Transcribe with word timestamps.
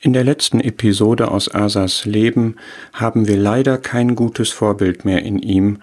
In 0.00 0.12
der 0.12 0.24
letzten 0.24 0.60
Episode 0.60 1.30
aus 1.30 1.52
Asas 1.54 2.04
Leben 2.04 2.56
haben 2.92 3.26
wir 3.26 3.36
leider 3.36 3.78
kein 3.78 4.14
gutes 4.14 4.50
Vorbild 4.50 5.04
mehr 5.04 5.22
in 5.22 5.38
ihm, 5.38 5.78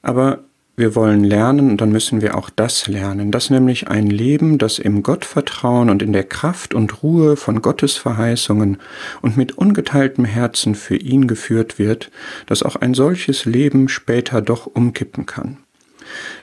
aber 0.00 0.44
wir 0.76 0.94
wollen 0.94 1.24
lernen 1.24 1.72
und 1.72 1.80
dann 1.80 1.90
müssen 1.90 2.22
wir 2.22 2.38
auch 2.38 2.50
das 2.50 2.86
lernen, 2.86 3.32
dass 3.32 3.50
nämlich 3.50 3.88
ein 3.88 4.06
Leben, 4.06 4.58
das 4.58 4.78
im 4.78 5.02
Gottvertrauen 5.02 5.90
und 5.90 6.02
in 6.02 6.12
der 6.12 6.22
Kraft 6.22 6.72
und 6.72 7.02
Ruhe 7.02 7.34
von 7.34 7.60
Gottes 7.62 7.96
Verheißungen 7.96 8.78
und 9.20 9.36
mit 9.36 9.58
ungeteiltem 9.58 10.24
Herzen 10.24 10.76
für 10.76 10.96
ihn 10.96 11.26
geführt 11.26 11.80
wird, 11.80 12.12
dass 12.46 12.62
auch 12.62 12.76
ein 12.76 12.94
solches 12.94 13.44
Leben 13.44 13.88
später 13.88 14.40
doch 14.40 14.66
umkippen 14.66 15.26
kann. 15.26 15.58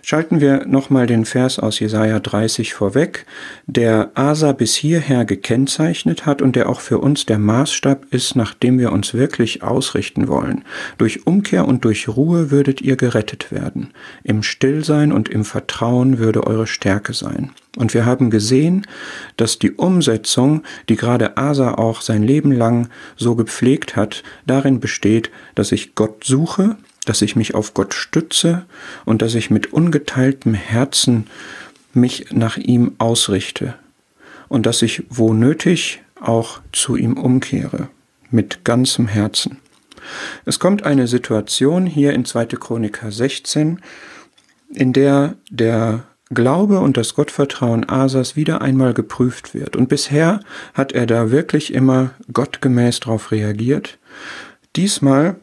Schalten 0.02 0.41
wir 0.41 0.66
nochmal 0.66 1.07
den 1.07 1.25
Vers 1.25 1.59
aus 1.59 1.79
Jesaja 1.79 2.20
30 2.20 2.73
vorweg, 2.73 3.25
der 3.65 4.11
Asa 4.15 4.52
bis 4.52 4.75
hierher 4.75 5.25
gekennzeichnet 5.25 6.25
hat 6.25 6.41
und 6.41 6.55
der 6.55 6.70
auch 6.70 6.79
für 6.79 7.00
uns 7.00 7.25
der 7.25 7.39
Maßstab 7.39 8.05
ist, 8.11 8.36
nach 8.36 8.54
dem 8.54 8.79
wir 8.79 8.91
uns 8.91 9.14
wirklich 9.14 9.64
ausrichten 9.64 10.28
wollen. 10.28 10.64
Durch 10.97 11.25
Umkehr 11.25 11.68
und 11.68 11.86
durch 11.86 12.07
Ruhe 12.07 12.51
würdet 12.51 12.82
ihr 12.82 12.96
gerettet 12.96 13.51
werden. 13.51 13.91
Im 14.24 14.43
Stillsein 14.43 15.11
und 15.11 15.29
im 15.29 15.46
Vertrauen 15.46 16.19
würde 16.19 16.46
eure 16.46 16.68
Stärke 16.68 17.13
sein. 17.13 17.52
Und 17.77 17.93
wir 17.93 18.05
haben 18.05 18.29
gesehen, 18.29 18.88
dass 19.38 19.60
die 19.60 19.71
Umsetzung, 19.71 20.63
die 20.88 20.96
gerade 20.96 21.38
Asa 21.38 21.74
auch 21.74 22.02
sein 22.02 22.24
Leben 22.24 22.52
lang 22.52 22.89
so 23.18 23.36
gepflegt 23.36 23.96
hat, 23.96 24.24
darin 24.46 24.79
besteht, 24.79 25.29
dass 25.55 25.71
ich 25.71 25.96
Gott 25.96 26.24
suche, 26.24 26.77
dass 27.05 27.21
ich 27.21 27.36
mich 27.36 27.55
auf 27.55 27.73
Gott 27.73 27.93
stütze 27.93 28.65
und 29.05 29.21
dass 29.21 29.36
ich 29.36 29.50
mit 29.50 29.73
ungeteiltem 29.73 30.54
Herzen 30.54 31.27
mich 31.93 32.31
nach 32.31 32.58
ihm 32.58 32.94
ausrichte 32.97 33.75
und 34.47 34.66
dass 34.66 34.81
ich 34.81 35.03
wo 35.09 35.33
nötig 35.33 36.02
auch 36.19 36.59
zu 36.72 36.95
ihm 36.95 37.17
umkehre 37.17 37.89
mit 38.31 38.63
ganzem 38.66 39.08
Herzen. 39.08 39.59
Es 40.45 40.59
kommt 40.59 40.83
eine 40.83 41.07
Situation 41.07 41.85
hier 41.85 42.13
in 42.13 42.25
2. 42.25 42.47
Chroniker 42.47 43.11
16, 43.11 43.80
in 44.73 44.93
der 44.93 45.35
der 45.49 46.03
Glaube 46.31 46.80
und 46.80 46.97
das 46.97 47.13
Gottvertrauen 47.13 47.87
Asas 47.87 48.35
wieder 48.35 48.61
einmal 48.61 48.93
geprüft 48.93 49.53
wird. 49.53 49.75
Und 49.75 49.89
bisher 49.89 50.39
hat 50.73 50.91
er 50.91 51.05
da 51.05 51.30
wirklich 51.30 51.73
immer 51.73 52.11
gottgemäß 52.33 53.02
darauf 53.02 53.31
reagiert. 53.31 53.99
Diesmal 54.75 55.35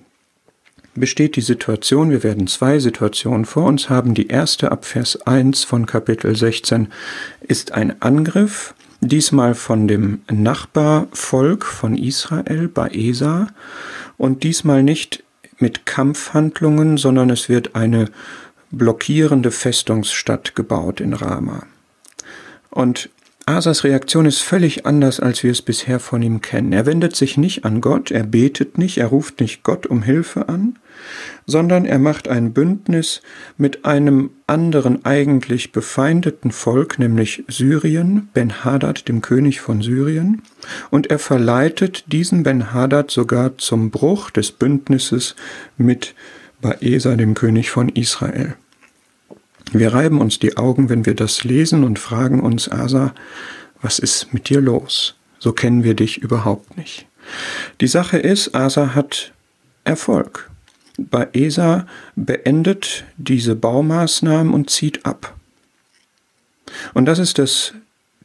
besteht 0.95 1.37
die 1.37 1.41
Situation, 1.43 2.11
wir 2.11 2.23
werden 2.23 2.47
zwei 2.47 2.79
Situationen 2.79 3.45
vor 3.45 3.65
uns 3.65 3.89
haben. 3.89 4.15
Die 4.15 4.29
erste 4.29 4.73
ab 4.73 4.85
Vers 4.85 5.27
1 5.27 5.65
von 5.65 5.87
Kapitel 5.87 6.37
16 6.37 6.89
ist 7.41 7.73
ein 7.73 8.01
Angriff, 8.03 8.75
diesmal 9.01 9.55
von 9.55 9.89
dem 9.89 10.23
Nachbarvolk 10.31 11.65
von 11.65 11.97
Israel, 11.97 12.69
Baesa, 12.69 13.49
und 14.19 14.43
diesmal 14.43 14.83
nicht 14.83 15.25
mit 15.59 15.87
Kampfhandlungen, 15.87 16.97
sondern 16.97 17.31
es 17.31 17.49
wird 17.49 17.75
eine 17.75 18.11
blockierende 18.71 19.51
Festungsstadt 19.51 20.55
gebaut 20.55 21.01
in 21.01 21.15
Rama. 21.15 21.65
Und 22.71 23.11
Asas 23.45 23.83
Reaktion 23.83 24.27
ist 24.27 24.39
völlig 24.39 24.87
anders, 24.87 25.19
als 25.19 25.43
wir 25.43 25.51
es 25.51 25.63
bisher 25.63 25.99
von 25.99 26.23
ihm 26.23 26.41
kennen. 26.41 26.73
Er 26.73 26.87
wendet 26.87 27.17
sich 27.17 27.37
nicht 27.37 27.65
an 27.65 27.81
Gott, 27.81 28.13
er 28.13 28.23
betet 28.23 28.79
nicht, 28.79 28.99
er 28.99 29.09
ruft 29.09 29.41
nicht 29.41 29.65
Gott 29.65 29.87
um 29.87 30.03
Hilfe 30.03 30.49
an, 30.49 30.79
sondern 31.45 31.85
er 31.85 31.99
macht 31.99 32.29
ein 32.29 32.53
Bündnis 32.53 33.21
mit 33.57 33.85
einem 33.85 34.31
anderen 34.47 35.05
eigentlich 35.05 35.73
befeindeten 35.73 36.53
Volk, 36.53 37.01
nämlich 37.01 37.43
Syrien, 37.49 38.29
Ben-Hadad, 38.33 39.09
dem 39.09 39.23
König 39.23 39.61
von 39.61 39.83
Syrien, 39.83 40.43
und 40.91 41.11
er 41.11 41.19
verleitet 41.19 42.05
diesen 42.13 42.45
Ben-Hadad 42.45 43.11
sogar 43.11 43.59
zum 43.59 43.91
Bruch 43.91 44.31
des 44.31 44.53
Bündnisses 44.53 45.35
mit 45.77 46.15
Baesa, 46.61 47.17
dem 47.17 47.35
König 47.35 47.71
von 47.71 47.89
Israel. 47.89 48.55
Wir 49.71 49.95
reiben 49.95 50.21
uns 50.21 50.39
die 50.39 50.57
Augen, 50.57 50.89
wenn 50.89 51.07
wir 51.07 51.15
das 51.15 51.45
lesen 51.45 51.85
und 51.85 51.99
fragen 51.99 52.41
uns, 52.41 52.71
Asa, 52.71 53.15
was 53.81 53.99
ist 53.99 54.35
mit 54.35 54.49
dir 54.49 54.61
los? 54.61 55.15
So 55.39 55.53
kennen 55.53 55.85
wir 55.85 55.95
dich 55.95 56.19
überhaupt 56.19 56.77
nicht. 56.77 57.07
Die 57.81 57.87
Sache 57.87 58.19
ist, 58.19 58.55
Asa 58.55 58.95
hat 58.95 59.33
Erfolg. 59.85 60.51
Baesa 60.99 61.87
beendet 62.17 63.05
diese 63.17 63.57
Baumaßnahmen 63.57 64.53
und 64.53 64.71
zieht 64.71 65.05
ab. 65.07 65.35
Und 66.95 67.07
das 67.07 67.19
ist 67.19 67.39
das 67.39 67.75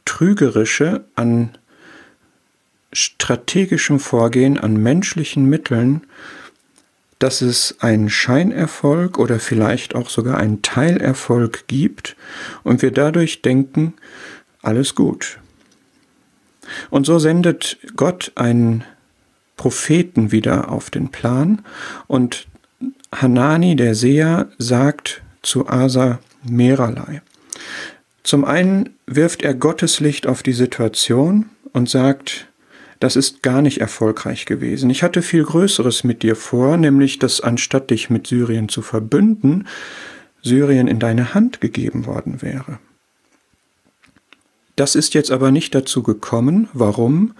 Trügerische 0.06 1.06
an 1.16 1.58
strategischem 2.94 4.00
Vorgehen, 4.00 4.58
an 4.58 4.78
menschlichen 4.78 5.46
Mitteln, 5.46 6.02
dass 7.20 7.42
es 7.42 7.78
einen 7.80 8.10
Scheinerfolg 8.10 9.18
oder 9.18 9.40
vielleicht 9.40 9.96
auch 9.96 10.10
sogar 10.10 10.38
einen 10.38 10.62
Teilerfolg 10.62 11.68
gibt 11.68 12.16
und 12.64 12.82
wir 12.82 12.92
dadurch 12.92 13.42
denken, 13.42 13.94
alles 14.62 14.96
gut. 14.96 15.40
Und 16.90 17.06
so 17.06 17.18
sendet 17.20 17.78
Gott 17.96 18.32
einen 18.36 18.84
Propheten 19.56 20.32
wieder 20.32 20.70
auf 20.72 20.90
den 20.90 21.10
Plan 21.10 21.64
und 22.08 22.48
Hanani, 23.12 23.76
der 23.76 23.96
Seher, 23.96 24.50
sagt 24.58 25.24
zu 25.42 25.68
Asa 25.68 26.20
mehrerlei. 26.44 27.22
Zum 28.24 28.44
einen 28.46 28.90
wirft 29.06 29.42
er 29.42 29.54
Gottes 29.54 30.00
Licht 30.00 30.28
auf 30.28 30.44
die 30.44 30.54
Situation 30.54 31.50
und 31.72 31.90
sagt, 31.90 32.48
das 33.00 33.16
ist 33.16 33.44
gar 33.44 33.62
nicht 33.62 33.80
erfolgreich 33.80 34.46
gewesen. 34.46 34.90
Ich 34.90 35.04
hatte 35.04 35.22
viel 35.22 35.44
Größeres 35.44 36.04
mit 36.04 36.24
dir 36.24 36.36
vor, 36.36 36.78
nämlich 36.78 37.20
dass 37.20 37.42
anstatt 37.42 37.92
dich 37.92 38.10
mit 38.10 38.28
Syrien 38.28 38.70
zu 38.70 38.82
verbünden, 38.82 39.68
Syrien 40.42 40.88
in 40.88 41.00
deine 41.00 41.34
Hand 41.34 41.62
gegeben 41.62 42.06
worden 42.06 42.42
wäre. 42.42 42.80
Das 44.76 44.96
ist 44.96 45.16
jetzt 45.16 45.32
aber 45.32 45.52
nicht 45.52 45.74
dazu 45.74 46.04
gekommen. 46.04 46.70
Warum? 46.72 47.34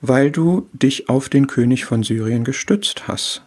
Weil 0.00 0.30
du 0.30 0.68
dich 0.72 1.08
auf 1.08 1.28
den 1.28 1.48
König 1.48 1.84
von 1.84 2.04
Syrien 2.04 2.44
gestützt 2.44 3.08
hast 3.08 3.42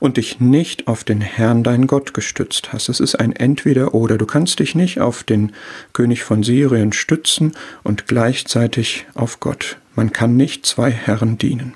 und 0.00 0.16
dich 0.16 0.40
nicht 0.40 0.88
auf 0.88 1.04
den 1.04 1.20
Herrn 1.20 1.64
dein 1.64 1.86
Gott 1.86 2.14
gestützt 2.14 2.72
hast. 2.72 2.88
Es 2.88 2.98
ist 2.98 3.16
ein 3.16 3.32
Entweder 3.32 3.94
oder. 3.94 4.16
Du 4.16 4.24
kannst 4.24 4.58
dich 4.58 4.74
nicht 4.74 5.00
auf 5.00 5.22
den 5.22 5.52
König 5.92 6.24
von 6.24 6.42
Syrien 6.42 6.94
stützen 6.94 7.52
und 7.82 8.06
gleichzeitig 8.06 9.06
auf 9.14 9.38
Gott. 9.38 9.76
Man 9.94 10.12
kann 10.12 10.36
nicht 10.36 10.66
zwei 10.66 10.90
Herren 10.90 11.38
dienen. 11.38 11.74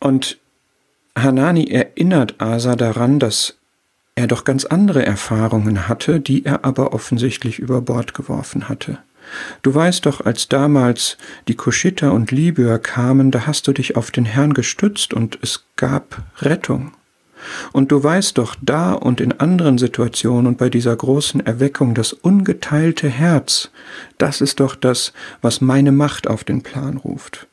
Und 0.00 0.38
Hanani 1.16 1.70
erinnert 1.70 2.40
Asa 2.40 2.76
daran, 2.76 3.18
dass 3.18 3.56
er 4.14 4.26
doch 4.26 4.44
ganz 4.44 4.64
andere 4.64 5.04
Erfahrungen 5.04 5.88
hatte, 5.88 6.20
die 6.20 6.44
er 6.44 6.64
aber 6.64 6.92
offensichtlich 6.92 7.58
über 7.58 7.80
Bord 7.80 8.14
geworfen 8.14 8.68
hatte. 8.68 8.98
Du 9.62 9.74
weißt 9.74 10.06
doch, 10.06 10.24
als 10.24 10.48
damals 10.48 11.18
die 11.48 11.54
Kuschiter 11.54 12.12
und 12.12 12.30
Libyer 12.30 12.78
kamen, 12.78 13.30
da 13.30 13.46
hast 13.46 13.68
du 13.68 13.72
dich 13.72 13.96
auf 13.96 14.10
den 14.10 14.24
Herrn 14.24 14.54
gestützt 14.54 15.12
und 15.12 15.38
es 15.42 15.64
gab 15.76 16.22
Rettung. 16.38 16.92
Und 17.72 17.92
du 17.92 18.02
weißt 18.02 18.38
doch 18.38 18.56
da 18.60 18.92
und 18.92 19.20
in 19.20 19.38
anderen 19.40 19.78
Situationen 19.78 20.46
und 20.46 20.58
bei 20.58 20.70
dieser 20.70 20.96
großen 20.96 21.44
Erweckung 21.44 21.94
das 21.94 22.12
ungeteilte 22.12 23.08
Herz, 23.08 23.70
das 24.18 24.40
ist 24.40 24.60
doch 24.60 24.74
das, 24.74 25.12
was 25.42 25.60
meine 25.60 25.92
Macht 25.92 26.28
auf 26.28 26.44
den 26.44 26.62
Plan 26.62 26.96
ruft. 26.96 27.46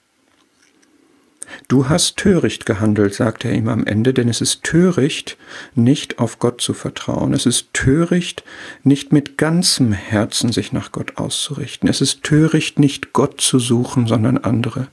Du 1.68 1.90
hast 1.90 2.18
töricht 2.18 2.66
gehandelt, 2.66 3.14
sagt 3.14 3.46
er 3.46 3.54
ihm 3.54 3.70
am 3.70 3.86
Ende, 3.86 4.14
denn 4.14 4.30
es 4.30 4.42
ist 4.42 4.64
töricht, 4.64 5.38
nicht 5.74 6.20
auf 6.20 6.40
Gott 6.40 6.62
zu 6.62 6.74
vertrauen. 6.74 7.34
Es 7.34 7.46
ist 7.46 7.74
töricht, 7.74 8.44
nicht 8.84 9.14
mit 9.14 9.38
ganzem 9.38 9.92
Herzen 9.92 10.52
sich 10.52 10.74
nach 10.74 10.92
Gott 10.92 11.18
auszurichten. 11.18 11.90
Es 11.90 12.02
ist 12.02 12.24
töricht, 12.24 12.80
nicht 12.80 13.14
Gott 13.14 13.42
zu 13.42 13.60
suchen, 13.60 14.08
sondern 14.08 14.38
andere. 14.38 14.88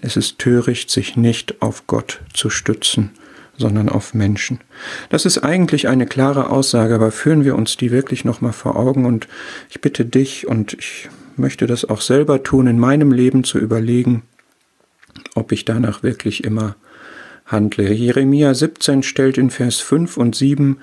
Es 0.00 0.16
ist 0.16 0.38
töricht, 0.38 0.90
sich 0.90 1.16
nicht 1.16 1.62
auf 1.62 1.86
Gott 1.86 2.20
zu 2.32 2.50
stützen, 2.50 3.10
sondern 3.56 3.88
auf 3.88 4.14
Menschen. 4.14 4.60
Das 5.10 5.24
ist 5.24 5.38
eigentlich 5.38 5.88
eine 5.88 6.06
klare 6.06 6.50
Aussage, 6.50 6.94
aber 6.94 7.10
führen 7.10 7.44
wir 7.44 7.54
uns 7.54 7.76
die 7.76 7.90
wirklich 7.90 8.24
nochmal 8.24 8.52
vor 8.52 8.76
Augen 8.76 9.06
und 9.06 9.28
ich 9.70 9.80
bitte 9.80 10.04
dich 10.04 10.46
und 10.46 10.74
ich 10.74 11.08
möchte 11.36 11.66
das 11.66 11.84
auch 11.84 12.00
selber 12.00 12.42
tun, 12.42 12.66
in 12.66 12.78
meinem 12.78 13.12
Leben 13.12 13.44
zu 13.44 13.58
überlegen, 13.58 14.22
ob 15.34 15.52
ich 15.52 15.64
danach 15.64 16.02
wirklich 16.02 16.44
immer 16.44 16.76
handle. 17.46 17.92
Jeremia 17.92 18.54
17 18.54 19.02
stellt 19.02 19.38
in 19.38 19.50
Vers 19.50 19.80
5 19.80 20.16
und 20.16 20.34
7 20.34 20.78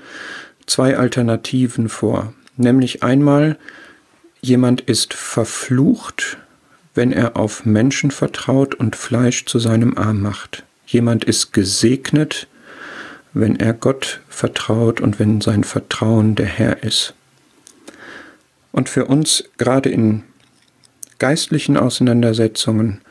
zwei 0.66 0.98
Alternativen 0.98 1.90
vor. 1.90 2.34
Nämlich 2.58 3.04
einmal, 3.04 3.58
jemand 4.42 4.82
ist 4.82 5.14
verflucht, 5.14 6.38
wenn 6.94 7.12
er 7.12 7.38
auf 7.38 7.66
Menschen 7.66 8.12
vertraut 8.12 8.76
und 8.76 8.96
Fleisch 8.96 9.46
zu 9.46 9.60
seinem 9.60 9.98
Arm 9.98 10.22
macht. 10.22 10.64
Jemand 10.86 11.24
ist 11.24 11.54
gesegnet, 11.54 12.48
wenn 13.34 13.56
er 13.56 13.74
Gott 13.74 14.20
vertraut 14.28 15.00
und 15.00 15.20
wenn 15.20 15.40
sein 15.42 15.64
Vertrauen 15.64 16.36
der 16.36 16.48
Herr 16.48 16.84
ist. 16.84 17.14
Und 18.72 18.90
für 18.90 19.06
uns 19.06 19.46
gerade 19.58 19.90
in 19.90 20.24
geistlichen 21.20 21.78
Auseinandersetzungen 21.78 23.02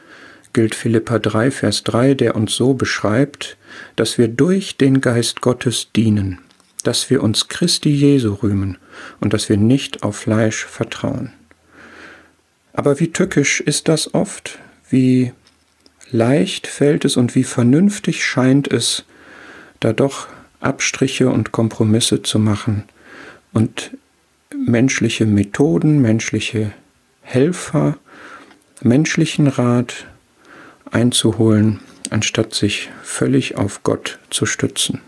gilt 0.52 0.74
Philippa 0.74 1.18
3, 1.18 1.50
Vers 1.50 1.84
3, 1.84 2.14
der 2.14 2.34
uns 2.34 2.56
so 2.56 2.74
beschreibt, 2.74 3.56
dass 3.96 4.18
wir 4.18 4.28
durch 4.28 4.76
den 4.76 5.00
Geist 5.00 5.40
Gottes 5.40 5.88
dienen, 5.94 6.40
dass 6.82 7.08
wir 7.08 7.22
uns 7.22 7.48
Christi 7.48 7.90
Jesu 7.90 8.34
rühmen 8.34 8.78
und 9.20 9.32
dass 9.32 9.48
wir 9.48 9.56
nicht 9.56 10.02
auf 10.02 10.16
Fleisch 10.16 10.64
vertrauen. 10.64 11.32
Aber 12.80 12.98
wie 12.98 13.12
tückisch 13.12 13.60
ist 13.60 13.88
das 13.88 14.14
oft, 14.14 14.58
wie 14.88 15.34
leicht 16.10 16.66
fällt 16.66 17.04
es 17.04 17.18
und 17.18 17.34
wie 17.34 17.44
vernünftig 17.44 18.24
scheint 18.24 18.72
es, 18.72 19.04
da 19.80 19.92
doch 19.92 20.28
Abstriche 20.60 21.28
und 21.28 21.52
Kompromisse 21.52 22.22
zu 22.22 22.38
machen 22.38 22.84
und 23.52 23.90
menschliche 24.56 25.26
Methoden, 25.26 26.00
menschliche 26.00 26.72
Helfer, 27.20 27.98
menschlichen 28.80 29.46
Rat 29.46 30.06
einzuholen, 30.90 31.80
anstatt 32.08 32.54
sich 32.54 32.88
völlig 33.02 33.56
auf 33.56 33.82
Gott 33.82 34.18
zu 34.30 34.46
stützen. 34.46 35.02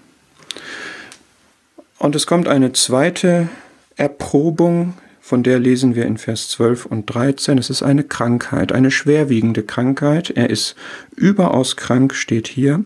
Und 1.97 2.17
es 2.17 2.27
kommt 2.27 2.49
eine 2.49 2.75
zweite 2.75 3.49
Erprobung, 3.97 4.93
von 5.25 5.45
der 5.45 5.61
lesen 5.61 5.95
wir 5.95 6.05
in 6.05 6.19
Vers 6.19 6.49
12 6.49 6.85
und 6.85 7.07
13. 7.07 7.57
Es 7.57 7.71
ist 7.71 7.85
eine 7.85 8.03
Krankheit, 8.03 8.73
eine 8.73 8.91
schwerwiegende 8.91 9.63
Krankheit. 9.63 10.31
Er 10.31 10.51
ist 10.51 10.75
überaus 11.15 11.77
krank, 11.77 12.15
steht 12.15 12.49
hier. 12.49 12.85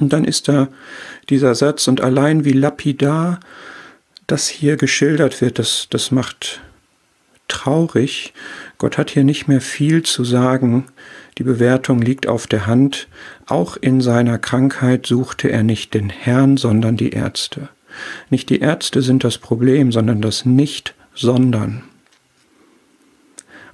Und 0.00 0.14
dann 0.14 0.24
ist 0.24 0.48
da 0.48 0.68
dieser 1.28 1.54
Satz, 1.54 1.86
und 1.86 2.00
allein 2.00 2.46
wie 2.46 2.52
lapidar 2.52 3.40
das 4.26 4.48
hier 4.48 4.78
geschildert 4.78 5.42
wird, 5.42 5.58
das, 5.58 5.88
das 5.90 6.10
macht 6.10 6.62
traurig. 7.46 8.32
Gott 8.78 8.96
hat 8.96 9.10
hier 9.10 9.24
nicht 9.24 9.48
mehr 9.48 9.60
viel 9.60 10.04
zu 10.04 10.24
sagen. 10.24 10.86
Die 11.36 11.42
Bewertung 11.42 12.00
liegt 12.00 12.26
auf 12.26 12.46
der 12.46 12.66
Hand. 12.66 13.06
Auch 13.46 13.76
in 13.76 14.00
seiner 14.00 14.38
Krankheit 14.38 15.06
suchte 15.06 15.50
er 15.50 15.62
nicht 15.62 15.92
den 15.92 16.08
Herrn, 16.08 16.56
sondern 16.56 16.96
die 16.96 17.10
Ärzte. 17.10 17.68
Nicht 18.30 18.48
die 18.48 18.60
Ärzte 18.60 19.02
sind 19.02 19.24
das 19.24 19.36
Problem, 19.36 19.92
sondern 19.92 20.22
das 20.22 20.46
Nicht-Sondern. 21.18 21.82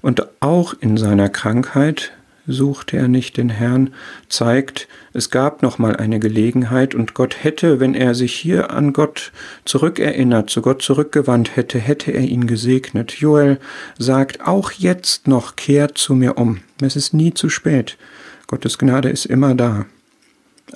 Und 0.00 0.26
auch 0.41 0.75
in 0.81 0.96
seiner 0.96 1.29
Krankheit 1.29 2.12
suchte 2.46 2.96
er 2.96 3.08
nicht 3.08 3.37
den 3.37 3.50
Herrn, 3.50 3.93
zeigt, 4.31 4.88
es 5.12 5.29
gab 5.29 5.62
noch 5.62 5.79
mal 5.79 5.94
eine 5.94 6.20
Gelegenheit 6.20 6.94
und 6.94 7.12
Gott 7.12 7.44
hätte, 7.44 7.81
wenn 7.81 7.94
er 7.94 8.14
sich 8.14 8.35
hier 8.35 8.70
an 8.70 8.94
Gott 8.94 9.31
zurückerinnert, 9.67 10.49
zu 10.49 10.62
Gott 10.62 10.81
zurückgewandt 10.81 11.55
hätte, 11.55 11.79
hätte 11.79 12.12
er 12.12 12.23
ihn 12.23 12.46
gesegnet. 12.46 13.12
Joel 13.12 13.58
sagt, 13.99 14.47
auch 14.47 14.73
jetzt 14.73 15.29
noch 15.29 15.55
kehrt 15.55 15.99
zu 15.99 16.14
mir 16.14 16.38
um. 16.38 16.61
Es 16.81 16.97
ist 16.97 17.12
nie 17.12 17.35
zu 17.35 17.50
spät. 17.50 17.99
Gottes 18.47 18.79
Gnade 18.79 19.11
ist 19.11 19.26
immer 19.26 19.55
da. 19.55 19.85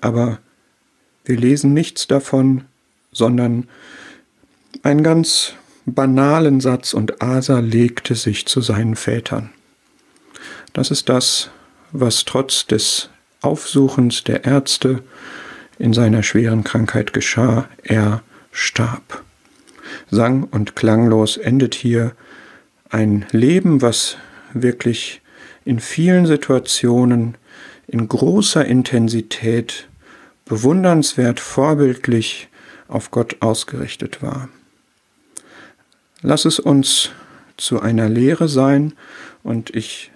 Aber 0.03 0.39
wir 1.25 1.39
lesen 1.39 1.73
nichts 1.73 2.07
davon, 2.07 2.65
sondern 3.11 3.69
einen 4.83 5.03
ganz 5.03 5.55
banalen 5.95 6.61
Satz 6.61 6.95
und 6.95 7.23
Asa 7.23 7.61
legte 7.61 8.15
sich 8.15 8.47
zu 8.47 8.61
seinen 8.61 8.97
Vätern. 8.97 9.51
Das 10.73 10.91
ist 10.91 11.09
das, 11.09 11.51
was 11.93 12.25
trotz 12.25 12.67
des 12.67 13.11
Aufsuchens 13.41 14.25
der 14.25 14.45
Ärzte 14.45 15.03
in 15.79 15.93
seiner 15.93 16.23
schweren 16.23 16.65
Krankheit 16.65 17.13
geschah. 17.13 17.69
Er 17.83 18.23
starb. 18.51 19.23
Sang 20.11 20.45
und 20.45 20.77
klanglos 20.77 21.37
endet 21.37 21.75
hier 21.75 22.13
ein 22.91 23.27
Leben, 23.31 23.81
was 23.83 24.17
wirklich 24.53 25.21
in 25.65 25.81
vielen 25.81 26.27
Situationen 26.27 27.37
in 27.87 28.09
großer 28.09 28.65
Intensität 28.65 29.89
bewundernswert, 30.45 31.41
vorbildlich 31.41 32.49
auf 32.89 33.11
Gott 33.11 33.37
ausgerichtet 33.41 34.23
war. 34.23 34.49
Lass 36.23 36.45
es 36.45 36.59
uns 36.59 37.11
zu 37.57 37.81
einer 37.81 38.09
Lehre 38.09 38.49
sein 38.49 38.93
und 39.43 39.75
ich 39.75 40.11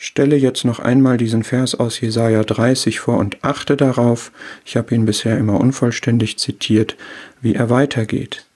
Stelle 0.00 0.36
jetzt 0.36 0.64
noch 0.64 0.78
einmal 0.78 1.16
diesen 1.16 1.42
Vers 1.42 1.74
aus 1.74 2.00
Jesaja 2.00 2.44
30 2.44 3.00
vor 3.00 3.18
und 3.18 3.42
achte 3.42 3.76
darauf, 3.76 4.30
ich 4.64 4.76
habe 4.76 4.94
ihn 4.94 5.06
bisher 5.06 5.36
immer 5.36 5.58
unvollständig 5.60 6.38
zitiert, 6.38 6.96
wie 7.40 7.56
er 7.56 7.68
weitergeht. 7.68 8.46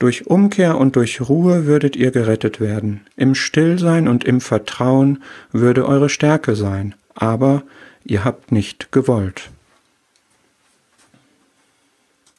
Durch 0.00 0.26
Umkehr 0.26 0.76
und 0.76 0.96
durch 0.96 1.20
Ruhe 1.20 1.66
würdet 1.66 1.94
ihr 1.94 2.10
gerettet 2.10 2.58
werden, 2.58 3.02
im 3.16 3.36
Stillsein 3.36 4.08
und 4.08 4.24
im 4.24 4.40
Vertrauen 4.40 5.22
würde 5.52 5.86
eure 5.86 6.08
Stärke 6.08 6.56
sein, 6.56 6.96
aber 7.14 7.62
ihr 8.02 8.24
habt 8.24 8.50
nicht 8.50 8.90
gewollt. 8.90 9.50